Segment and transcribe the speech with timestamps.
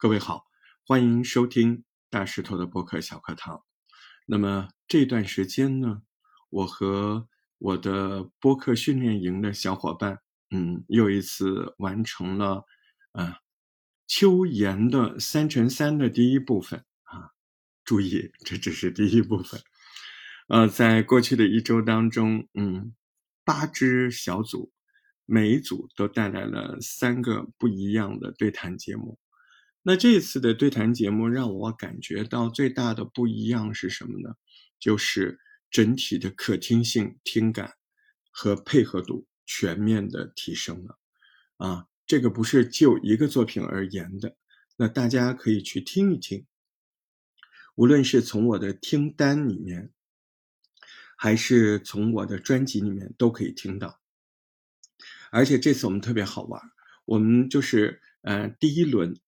[0.00, 0.46] 各位好，
[0.86, 3.62] 欢迎收听大石头的播客小课堂。
[4.24, 6.00] 那么这段时间呢，
[6.48, 10.20] 我和我的播客训练营的小伙伴，
[10.52, 12.64] 嗯，又一次完成了
[13.12, 13.40] 啊
[14.06, 17.32] 秋言的三乘三的第一部分啊。
[17.84, 19.60] 注意，这只是第一部分。
[20.48, 22.94] 呃，在过去的一周当中，嗯，
[23.44, 24.72] 八支小组，
[25.26, 29.18] 每一组都带来了三个不一样的对谈节目。
[29.82, 34.34] 那这次的对谈节目让我感觉到最大的不一样是什么呢？
[34.78, 37.76] 就是整体的可听性、听感
[38.30, 40.98] 和配合度全面的提升了。
[41.56, 44.36] 啊，这个不是就一个作品而言的，
[44.76, 46.46] 那大家可以去听一听。
[47.74, 49.90] 无论是从我的听单里面，
[51.16, 53.98] 还是从我的专辑里面，都可以听到。
[55.30, 56.60] 而且这次我们特别好玩，
[57.06, 59.18] 我们就是呃第一轮。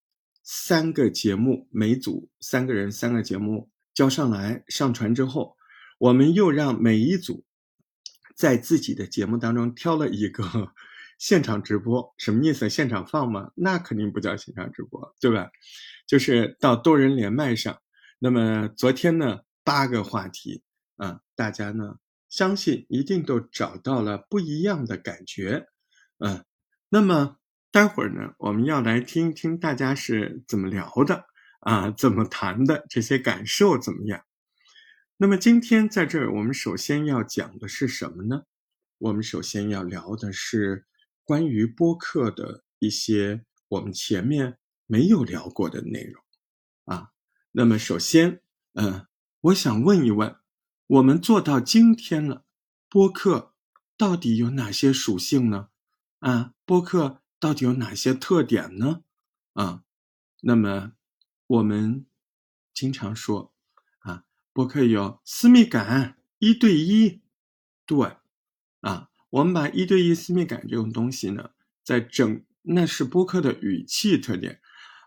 [0.45, 5.57] 三个节目，每组三个人，三个节目交上来上传之后，
[5.99, 7.45] 我们又让每一组
[8.35, 10.73] 在自己的节目当中挑了一个
[11.19, 12.69] 现场直播，什么意思？
[12.69, 13.53] 现场放吗？
[13.55, 15.51] 那肯定不叫现场直播，对吧？
[16.07, 17.81] 就是到多人连麦上。
[18.19, 20.63] 那么昨天呢，八个话题
[20.97, 21.97] 啊，大家呢
[22.29, 25.69] 相信一定都找到了不一样的感觉，
[26.19, 26.45] 嗯，
[26.89, 27.37] 那么。
[27.73, 31.25] 待会儿呢，我们要来听一听大家是怎么聊的
[31.61, 34.23] 啊，怎么谈的，这些感受怎么样？
[35.17, 38.43] 那么今天在这儿，我们首先要讲的是什么呢？
[38.99, 40.85] 我们首先要聊的是
[41.25, 46.23] 关于播客的一些我们前面没有聊过的内容
[46.85, 47.09] 啊。
[47.53, 48.43] 那么首先，
[48.75, 49.07] 嗯，
[49.41, 50.37] 我想问一问，
[50.89, 52.45] 我们做到今天了，
[52.91, 53.55] 播客
[53.97, 55.69] 到底有哪些属性呢？
[56.19, 57.22] 啊，播客。
[57.43, 59.03] 到底有哪些特点呢？
[59.55, 59.83] 啊，
[60.43, 60.93] 那么
[61.49, 62.07] 我们
[62.73, 63.53] 经常说
[63.99, 64.23] 啊，
[64.53, 67.21] 播客有私密感，一对一，
[67.85, 68.17] 对，
[68.83, 71.51] 啊，我们把一对一私密感这种东西呢，
[71.83, 74.61] 在整那是播客的语气特点，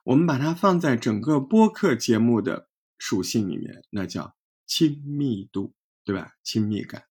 [0.04, 2.68] 我们把它放在整个播客节目的
[2.98, 5.74] 属性里面，那叫亲密度，
[6.04, 6.34] 对吧？
[6.44, 7.06] 亲密感，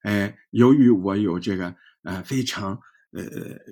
[0.00, 2.80] 哎，由于我有这个呃非常。
[3.14, 3.22] 呃，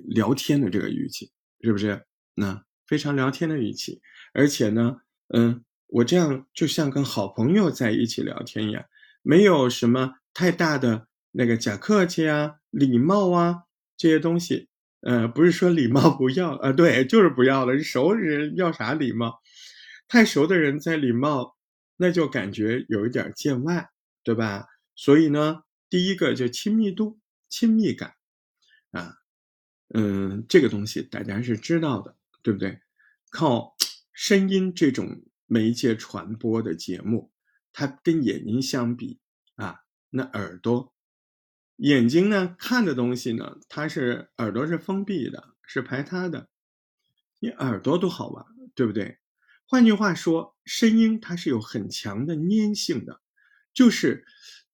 [0.05, 1.31] 聊天的这个语气
[1.61, 2.05] 是不是？
[2.35, 4.01] 那非常聊天的语气，
[4.33, 8.85] 而且呢，嗯，我这样就像跟好朋友在一起聊天一样，
[9.21, 13.63] 没有什么太大的那个假客气啊、礼貌啊
[13.97, 14.69] 这些东西。
[15.01, 17.77] 呃，不是说礼貌不要啊，对，就是不要了。
[17.83, 19.41] 熟人要啥礼貌？
[20.07, 21.57] 太熟的人在礼貌，
[21.97, 23.89] 那就感觉有一点见外，
[24.23, 24.65] 对吧？
[24.95, 28.13] 所以呢，第一个就亲密度、亲密感
[28.91, 29.17] 啊。
[29.93, 32.81] 嗯，这个东西大家是知道的，对不对？
[33.29, 33.75] 靠
[34.11, 37.31] 声音这种媒介传播的节目，
[37.71, 39.19] 它跟眼睛相比
[39.55, 40.93] 啊，那耳朵、
[41.77, 46.49] 眼睛呢看的东西呢，它是耳朵是封闭的，是排他的，
[47.39, 49.19] 你耳朵多好玩，对不对？
[49.65, 53.21] 换句话说，声音它是有很强的粘性的，
[53.73, 54.25] 就是。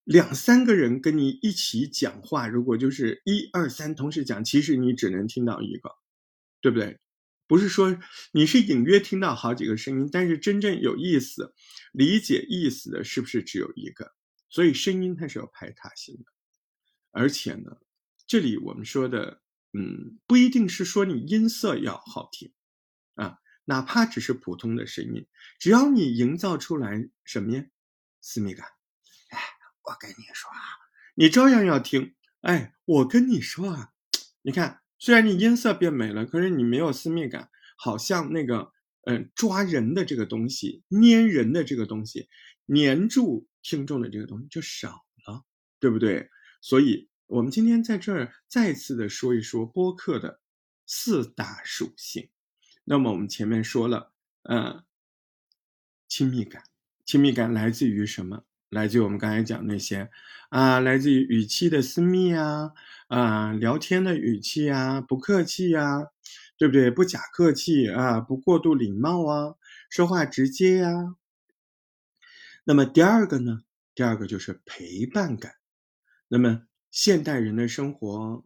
[0.04, 5.90] 两三个人跟你一起讲话，如果就是一二三同时讲，其实你只能听到一个，
[6.60, 6.98] 对不对？
[7.46, 7.98] 不是说
[8.32, 11.52] 你是隐约听到好几个声音，但是真正有意思、
[11.92, 14.12] 理解意思的，是不是只有一个？
[14.48, 16.24] 所以声音它是有排他性的，
[17.10, 17.76] 而且呢，
[18.26, 22.52] 这里我们说的，嗯，不一定是说你音色要好听
[23.14, 25.26] 啊，哪怕只是普通的声音，
[25.58, 27.64] 只要你营造出来什么呀，
[28.20, 28.66] 私密感。
[29.82, 30.58] 我跟你说啊，
[31.14, 32.14] 你照样要听。
[32.42, 33.92] 哎，我跟你说啊，
[34.42, 38.72] 你看，虽然你音色变美了，可是你没有私密感，好像那个，
[39.04, 42.28] 嗯，抓人的这个东西，粘人的这个东西，
[42.66, 45.44] 粘住听众的这个东西就少了，
[45.78, 46.30] 对不对？
[46.62, 50.40] 所以，我们今天在这儿再次的说一说播客的
[50.86, 52.30] 四大属性。
[52.84, 54.12] 那么，我们前面说了，
[54.44, 54.84] 嗯，
[56.08, 56.64] 亲密感，
[57.04, 58.44] 亲密感来自于什么？
[58.70, 60.08] 来自于我们刚才讲那些，
[60.48, 62.70] 啊，来自于语气的私密啊，
[63.08, 66.06] 啊，聊天的语气啊，不客气呀，
[66.56, 66.88] 对不对？
[66.88, 69.54] 不假客气啊，不过度礼貌啊，
[69.90, 71.16] 说话直接呀。
[72.64, 73.62] 那么第二个呢？
[73.92, 75.54] 第二个就是陪伴感。
[76.28, 76.62] 那么
[76.92, 78.44] 现代人的生活，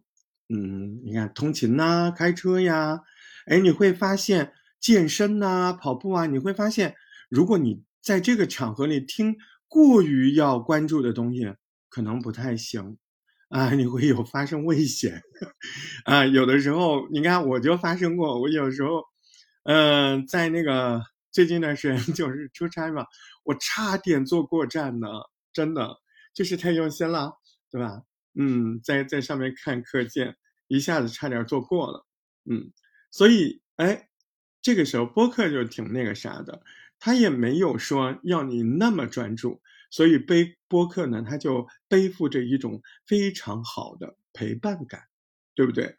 [0.49, 3.00] 嗯，你看通勤呐，开车呀，
[3.44, 6.94] 哎，你会发现健身呐，跑步啊，你会发现，
[7.29, 9.37] 如果你在这个场合里听。
[9.75, 11.53] 过于要关注的东西
[11.88, 12.97] 可能不太行
[13.49, 15.21] 啊，你会有发生危险
[16.05, 16.25] 啊。
[16.25, 19.03] 有的时候，你看我就发生过，我有时候
[19.65, 23.05] 嗯，在那个最近段时间就是出差嘛，
[23.43, 25.09] 我差点坐过站呢，
[25.53, 25.97] 真的
[26.32, 27.32] 就是太用心了，
[27.69, 28.00] 对吧？
[28.38, 30.37] 嗯，在在上面看课件，
[30.69, 32.06] 一下子差点坐过了，
[32.49, 32.70] 嗯，
[33.11, 34.09] 所以哎，
[34.65, 36.63] 这个时候播客就挺那个啥的，
[36.99, 45.03] 他也没有说要你那么专注，所以背播客呢，他就背负着一种非常好的陪伴感，
[45.55, 45.97] 对不对？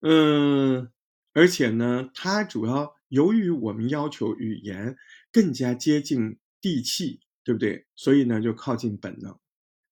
[0.00, 0.90] 嗯。
[1.34, 4.94] 而且呢，它主要由于我们要求语言
[5.32, 7.86] 更加接近地气，对不对？
[7.96, 9.32] 所以呢，就靠近本能。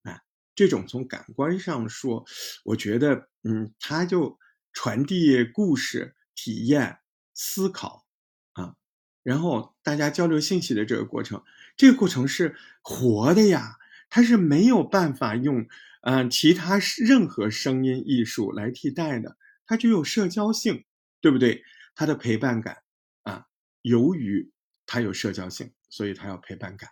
[0.02, 0.20] 啊，
[0.54, 2.26] 这种从感官上说，
[2.66, 4.38] 我觉得，嗯，它就
[4.74, 6.98] 传递故事、体验、
[7.40, 8.04] 思考，
[8.52, 8.76] 啊，
[9.22, 11.42] 然后大家交流信息的这个过程，
[11.74, 13.78] 这个过程是活的呀，
[14.10, 15.66] 它是没有办法用，
[16.02, 20.84] 嗯，其他任何声音艺术来替代的，它具有社交性。
[21.22, 21.62] 对不对？
[21.94, 22.78] 他的陪伴感
[23.24, 23.46] 啊，
[23.82, 24.50] 由于
[24.86, 26.88] 他有社交性，所以他要陪伴感，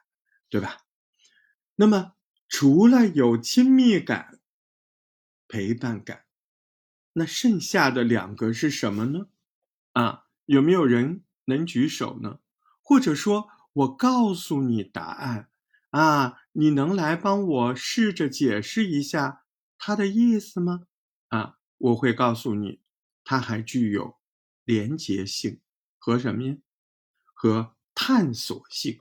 [0.51, 0.83] 对吧？
[1.77, 2.13] 那么
[2.47, 4.39] 除了有亲密感、
[5.49, 6.27] 陪伴感，
[7.15, 9.29] 那剩下的两个是什么呢？
[9.95, 12.41] 啊，有没有人能举手呢？
[12.81, 15.51] 或者说我告诉你答案
[15.91, 19.45] 啊，你能来帮我试着解释一下
[19.77, 20.85] 它的意思吗？
[21.29, 22.81] 啊，我会告诉你，
[23.23, 24.17] 它还具有。
[24.65, 25.61] 连结性
[25.99, 26.57] 和什么呀？
[27.35, 29.01] 和探索性。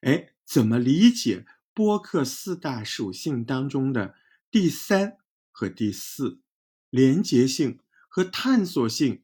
[0.00, 1.44] 哎，怎么理解
[1.74, 4.14] 播客四大属性当中的
[4.50, 5.18] 第三
[5.50, 6.40] 和第四？
[6.88, 9.22] 连结性和探索性，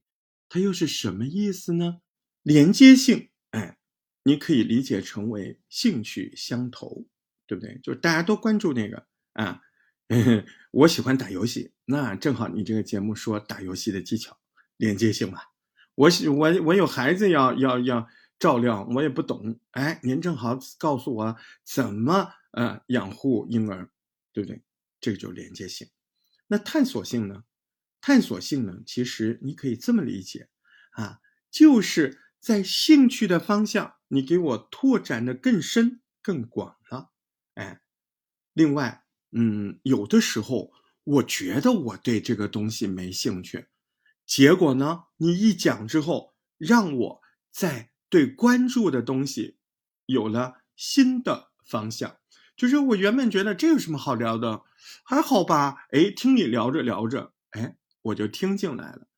[0.55, 2.01] 它又是什么意思呢？
[2.45, 3.77] 连接性，哎，
[4.23, 7.09] 你可以理解成为兴趣相投，
[7.45, 7.81] 对不对？
[7.83, 9.63] 就是大家都关注那个啊。
[10.71, 14.39] 我喜欢打游戏，那正好你这个节目说打游戏的技巧，
[14.77, 15.41] 连接性嘛。
[15.97, 18.07] 我喜我我有孩子要要要
[18.39, 19.59] 照料，我也不懂。
[19.73, 23.91] 哎，您正好告诉我怎么呃养护婴儿，
[24.33, 24.63] 对不对？
[25.01, 25.89] 这个就是连接性。
[26.47, 27.43] 那探索性呢？
[28.07, 28.85] 探索性能？
[28.85, 30.51] 其实你可以这么理解
[30.91, 31.21] 啊，
[31.51, 37.13] 就是在兴趣的方向，你给我拓展的更深更广了。
[37.55, 37.81] 哎，
[38.53, 40.71] 另外，嗯，有的时候
[41.05, 43.69] 我觉得我对这个东西没兴趣。
[44.27, 45.05] 结果呢？
[45.17, 49.57] 你一讲之后，让我在对关注的东西
[50.05, 52.19] 有了新的方向。
[52.55, 54.65] 就是我原本觉得这有什么好聊的，
[55.05, 55.87] 还好吧？
[55.93, 59.09] 哎，听你聊着聊着，哎，我就听进来了。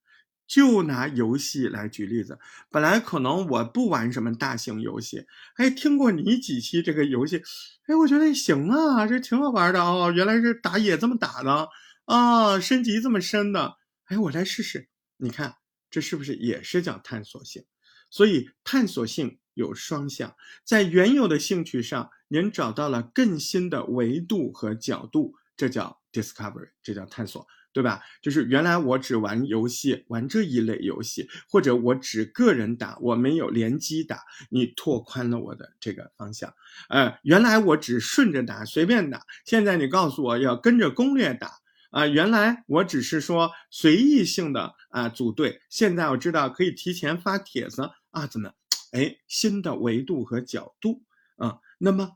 [0.47, 2.39] 就拿游戏来举例子，
[2.71, 7.43] 本来可能我不玩什么大型游戏，哎，听过你几期这个游戏，
[7.87, 10.13] 哎，我觉得行啊，这挺好玩的哦。
[10.15, 11.69] 原来是打野这么打的
[12.05, 14.89] 啊，升级这么深的，哎，我来试试。
[15.17, 15.57] 你看，
[15.91, 17.65] 这是不是也是叫探索性？
[18.09, 27.45] 所以探索性有双向，在原有的兴趣上，您找到了更新的维度和角度，这叫 discovery，这叫探索，
[27.77, 28.01] 对吧？
[28.23, 36.55] 就是原来我只玩游戏，玩这一类游戏，或者我只个人打，我没有联机打，你拓宽了我的这个方向。
[36.89, 41.51] 呃，原来我只顺着打，随便打，现在你告诉我要跟着攻略打。
[41.91, 48.53] 啊，原来我只是说随意性的啊组队，现在我知道可以提前发帖子啊，怎么？
[48.93, 51.03] 哎，新的维度和角度
[51.37, 51.59] 啊。
[51.77, 52.13] 那么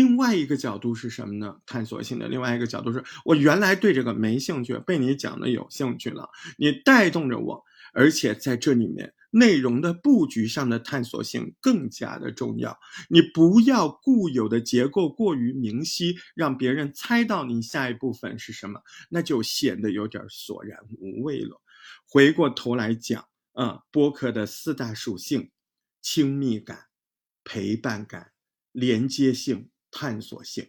[0.00, 1.60] 另外一个角度是什么呢？
[1.66, 9.12] 探索性的另外一个角度是我原来对这个没兴趣，被你讲的有兴趣了，你带动着我，而且在这里面。
[9.32, 12.76] 内容的布局上的探索性更加的重要。
[13.08, 21.62] 你不要固有的结构过于明晰，让别人猜到你下一部分是什么，那就显得有点索然无味了。
[22.08, 25.50] 回过头来讲，啊，播客的四大属性：
[26.02, 26.86] 亲密感、
[27.44, 28.32] 陪伴感、
[28.72, 30.68] 连接性、探索性。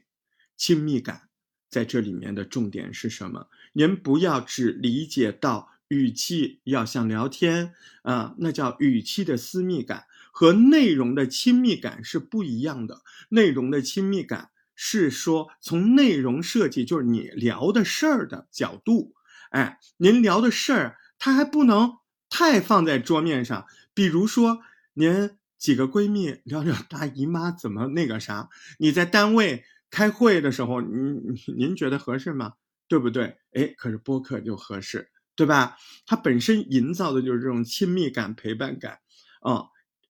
[0.58, 1.30] 亲密感
[1.70, 3.48] 在这里面的重点是什么？
[3.74, 5.70] 您不要只理解到。
[5.92, 7.74] 语气要像聊天
[8.04, 13.02] 啊，那叫语气的私密感和内容的亲密感是不一样的。
[13.28, 19.16] 内容的亲密感是说从内容设计，就是你聊的事儿的角度，
[19.50, 21.98] 哎，您聊的事儿，它还不能
[22.30, 23.68] 太放在桌面上。
[23.94, 24.62] 比如说，
[24.94, 28.50] 您几个闺蜜聊聊大姨妈怎么那个啥，
[28.80, 31.22] 你在单位开会的时候，您
[31.58, 32.54] 您觉得合适吗？
[32.90, 33.38] 对不对？
[33.54, 35.10] 哎，可是播客就合适。
[35.34, 35.78] 对吧？
[36.06, 39.00] 它本身营造的就是这种亲密感、陪伴感，
[39.42, 39.64] 啊，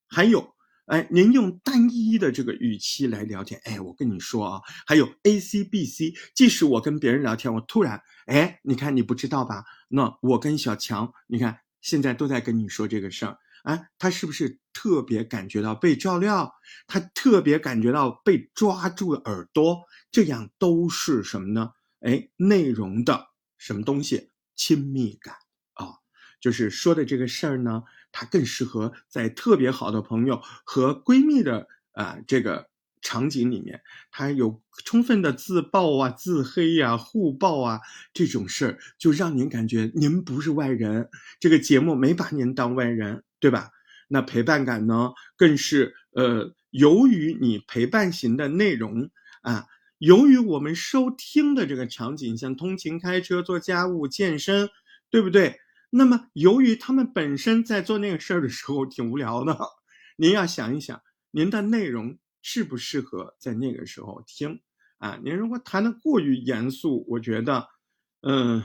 [0.09, 0.55] 还有，
[0.87, 9.63] 哎，您用单一的这个语气来聊天，哎，我跟你说啊，还有 A C B C，即使我跟别人聊天，我突然，哎，你看你不知道吧？
[9.87, 16.53] 那我跟小强，你看现在都在跟你说这个事儿哎，他是不是特别感觉到被照料？
[16.87, 21.71] 他特别感觉到被抓住耳朵，这样都是什么呢？
[21.99, 23.27] 哎，内容的
[23.57, 24.31] 什么东西？
[24.55, 25.35] 亲密感
[25.73, 25.95] 啊，
[26.39, 32.69] 就是说的这个事儿呢，它更适合在特别好的朋友和闺蜜的啊这个
[33.01, 37.79] 场景里面，它有充分的自爆啊、自黑呀、互爆啊
[38.13, 43.23] 这种事儿，就让您感觉您不是外人，这个节目没把您当外人。
[43.41, 43.71] 对吧？
[44.07, 49.09] 那陪伴感呢，更是呃，由于你陪伴型的内容
[49.41, 49.65] 啊，
[49.97, 54.69] 由于我们收听的这个场景，像通勤、开车、做家务、健身，
[55.09, 55.59] 对不对？
[55.89, 59.57] 那么，由于他们本身在做那个事儿的时候挺无聊的，
[60.17, 64.61] 您要想一想，您的内容适不适合在那个时候听
[64.99, 65.19] 啊？
[65.23, 67.67] 您如果谈的过于严肃，我觉得，
[68.21, 68.63] 嗯，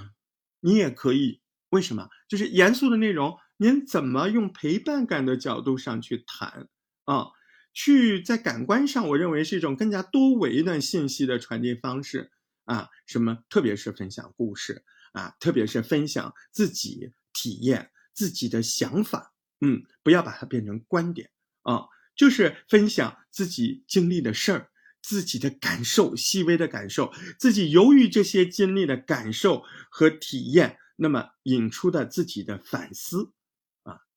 [0.61, 1.41] 你也可以。
[1.71, 2.09] 为什么？
[2.29, 3.37] 就是严肃的内容。
[3.59, 6.69] 您怎么用陪伴感的角度上去谈
[7.05, 7.29] 啊？
[7.73, 12.31] 去在感官上，我认为是一种更加多维的信息的传递方式
[12.65, 12.89] 啊。
[13.07, 13.39] 什么？
[13.49, 14.83] 特别是分享故事
[15.13, 19.35] 啊，特别是分享自己体验、自己的想法。
[19.61, 21.31] 嗯，不要把它变成观点
[21.63, 21.85] 啊，
[22.15, 24.71] 就是分享自己经历的事儿、
[25.03, 33.33] 自己的感受、细微的感受，自己由于这些经历的感受和体验，那么引出的自己的反思。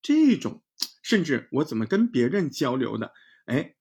[0.02, 0.64] 这种，
[1.02, 3.14] 甚至我怎么跟别人交流的？
[3.46, 3.76] 哎，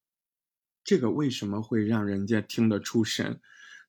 [0.83, 3.41] 这个为什么会让人家听得出神？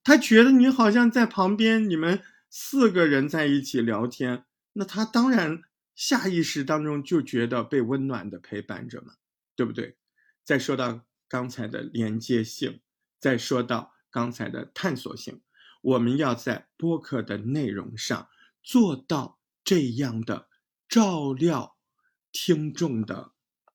[0.03, 5.62] 他觉得你好像在旁边，你们四个人在一起聊天，那他当然
[5.95, 9.13] 下意识当中就觉得被温暖的陪伴着嘛，
[9.55, 9.98] 对不对？
[10.43, 12.81] 再说到刚才的连接性，
[13.19, 15.41] 再说到刚才的探索性，
[15.81, 18.29] 我们要在播客的内容上
[18.63, 20.48] 做到这样的
[20.88, 21.78] 照料。
[22.31, 23.31] 听众的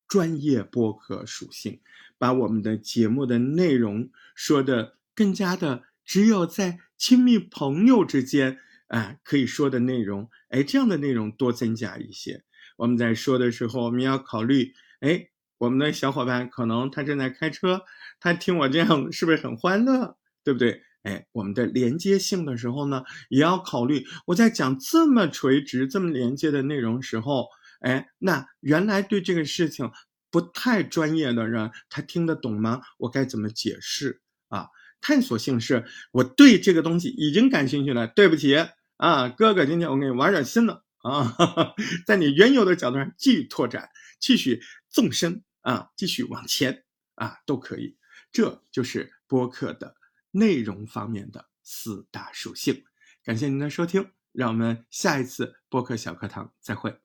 [0.07, 1.81] 专业播客属性，
[2.19, 8.59] 把我们的节目的内容说的更加的只有在亲密朋友之间，
[8.89, 12.45] 啊可以说的内容，哎，这样的内容多增加一些。
[12.77, 17.83] 我们在说的时候，我们要考虑，哎，我们的小伙伴可能他正在开车，
[18.21, 20.83] 他听我这样是不是很欢乐，对不对？
[21.03, 27.49] 哎，我们的连接性的时候呢，也要考虑，我在讲这么垂直、这么连接的内容时候。
[27.81, 29.91] 哎，那原来对这个事情
[30.31, 32.83] 不太专业的人，他听得懂吗？
[32.99, 34.69] 我该怎么解释啊？
[35.01, 38.07] 探索性是我对这个东西已经感兴趣了。
[38.07, 38.57] 对不起
[38.97, 41.37] 啊，哥哥，今天我给你玩点新的啊，
[42.07, 46.85] 在你原有的角度上继续拓展，继续纵深啊，继续往前
[47.17, 47.99] 啊，都可以。
[48.33, 49.95] 这就是播客的
[50.31, 52.85] 内容方面的四大属性。
[53.23, 57.04] 感谢您的收听，让我们下一次播客小课堂再会。